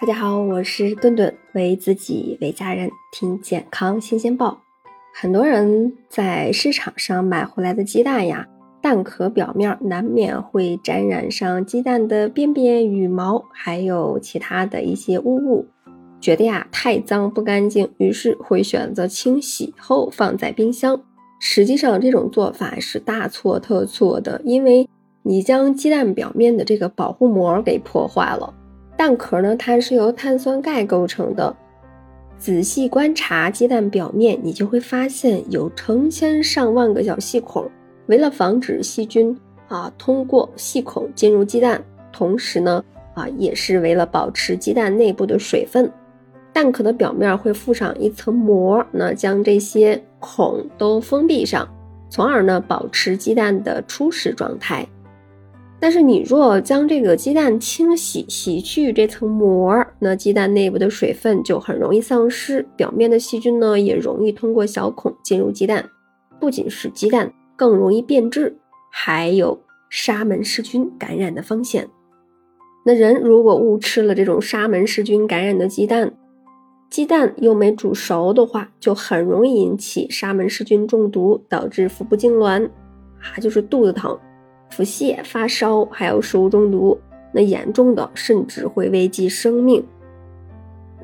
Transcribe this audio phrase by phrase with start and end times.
[0.00, 4.60] 大家好，我是顿顿，为自己为家人听健康新鲜报。
[5.14, 8.46] 很多人在市场上买回来的鸡蛋呀，
[8.82, 15.68] 蛋壳表面难免会沾染上鸡蛋的便便、羽毛，还有其他的一些污物，
[16.20, 21.00] 觉得呀太脏不干净，于是会选择清洗后放在冰箱。
[21.38, 24.88] 实际上这种做法是大错特错的，因为
[25.22, 28.52] 你将鸡蛋表面的这个保护膜给破坏了。
[28.96, 31.54] 蛋壳呢，它是由碳酸钙构成的。
[32.38, 37.70] 仔细观察鸡蛋表面，你就会发现有成千上万个小细孔。
[38.06, 39.34] 为了防止细菌
[39.68, 42.84] 啊通过细孔进入鸡蛋，同时呢
[43.14, 45.90] 啊也是为了保持鸡蛋内部的水分，
[46.52, 51.66] 蛋壳的表面会附上一层膜，那将这些孔都封闭上，
[52.10, 54.86] 从而呢保持鸡蛋的初始状态。
[55.80, 65.90] 但是你若将这个鸡蛋清洗，洗去这层膜，那鸡蛋内部的水分就很容易丧失，表面的细菌呢也容易通过小孔进入鸡蛋，
[66.40, 68.56] 不仅是鸡蛋更容易变质，
[68.90, 71.86] 还有沙门氏菌感染的风险。
[72.86, 76.14] 那人如果误吃了这种沙门氏菌感染的鸡蛋，
[76.88, 82.64] 鸡蛋又没煮熟的话，就很容易引起沙门氏菌中毒，导致腹部痉挛，
[83.20, 84.18] 啊，就是肚子疼。
[84.70, 86.98] 腹泻、发烧，还有食物中毒，
[87.32, 89.84] 那严重的甚至会危及生命。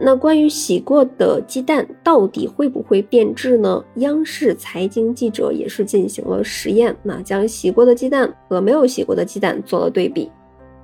[0.03, 3.85] 那关于洗过的鸡蛋到底会不会变质呢？
[3.97, 10.31] 央视财经记者也是进行了实验，那将洗过的鸡蛋和没有洗过的鸡蛋做了对比，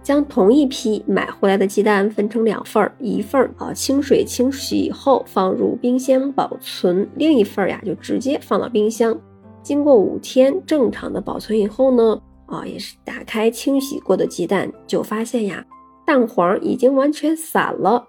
[0.02, 9.18] 将同一批买回来的鸡蛋分成两份儿，一份儿啊清水清洗以后放入冰箱保存，另一份儿呀就直接放到冰箱，
[9.62, 12.20] 经过五天正常的保存以后呢。
[12.46, 15.64] 啊，也是打开清洗过的鸡蛋，就发现呀，
[16.06, 18.06] 蛋黄已经完全散了；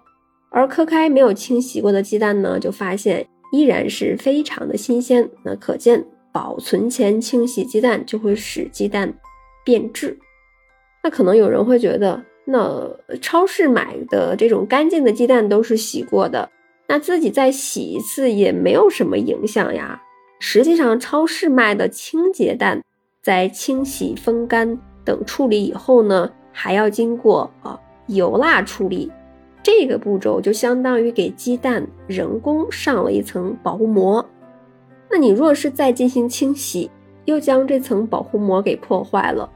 [0.50, 5.28] 而磕开没有清洗过的鸡蛋呢，就发现依然是非常的新鲜。
[5.44, 9.12] 那可见保存前清洗鸡蛋就会使鸡蛋
[9.64, 10.18] 变质。
[11.02, 12.88] 那可能有人会觉得，那
[13.20, 16.48] 超市买的这种干净的鸡蛋都是洗过的，
[16.88, 20.00] 那自己再洗一次也没有什么影响呀。
[20.40, 22.80] 实际上，超市卖的清洁蛋。
[23.22, 29.10] 在清洗、风干等处理以后呢，还要经过啊油蜡处理，
[29.62, 34.24] 这个步骤就相当于给鸡蛋人工上了一层保护膜。
[35.10, 36.90] 那你若是再进行清洗，
[37.24, 39.50] 又将这层保护膜给破坏了。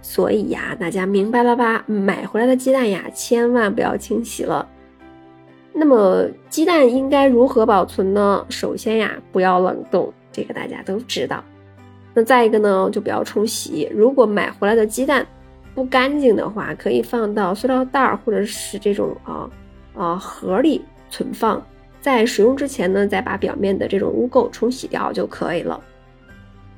[0.00, 1.84] 所以呀，大家明白了吧？
[1.86, 4.68] 买回来的鸡蛋呀，千万不要清洗了。
[5.72, 8.44] 那么鸡蛋应该如何保存呢？
[8.48, 11.44] 首先呀，不要冷冻，这个大家都知道。
[12.14, 13.88] 那再一个呢，就不要冲洗。
[13.92, 15.26] 如果买回来的鸡蛋
[15.74, 19.48] 不干净的话，可以放到塑料袋儿或者是这种啊
[19.94, 21.64] 啊盒里存放。
[22.00, 25.80] 在使用之前呢，再把表面的这种污垢冲洗掉就可以了。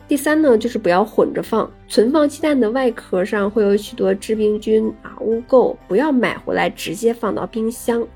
[0.07, 1.69] 第三呢，就是不要混着放。
[1.89, 8.07] 存放鸡蛋的外壳上会有许多致病菌啊污垢，不要买回来直接放到冰箱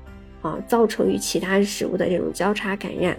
[0.43, 3.17] 啊，造成与其他食物的这种交叉感染。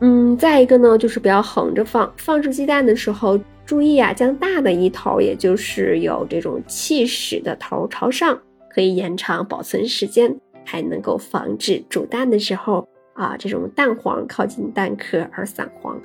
[0.00, 2.12] 嗯，再一个呢，就是不要横着放。
[2.16, 8.38] 放置鸡蛋的时候，注意啊，将大的一头，也就是有这种气室的头朝上，
[8.74, 15.98] 可以延长保存时间，还能够防止煮蛋的时候啊，这种蛋黄靠近蛋壳而散黄。